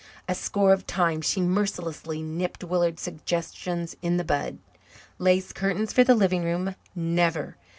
A 0.27 0.33
score 0.33 0.73
of 0.73 0.87
times 0.87 1.27
she 1.27 1.41
mercilessly 1.41 2.23
nipped 2.23 2.63
Willard's 2.63 3.03
suggestions 3.03 3.95
in 4.01 4.17
the 4.17 4.23
bud. 4.23 4.57
"Lace 5.19 5.53
curtains 5.53 5.93
for 5.93 6.03
the 6.03 6.15
living 6.15 6.43
room 6.43 6.73
never! 6.95 7.55